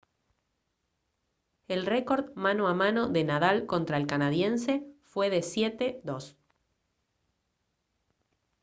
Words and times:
el 1.67 1.85
récord 1.85 2.33
mano 2.33 2.67
a 2.67 2.73
mano 2.73 3.07
de 3.07 3.23
nadal 3.23 3.67
contra 3.67 3.97
el 3.97 4.07
canadiense 4.07 4.83
fue 5.03 5.29
de 5.29 5.41
7-2 5.41 6.35